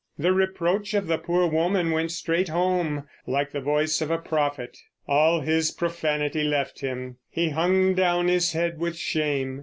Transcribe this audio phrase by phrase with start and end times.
[0.17, 4.79] The reproach of the poor woman went straight home, like the voice of a prophet.
[5.07, 9.59] All his profanity left him; he hung down his head with shame.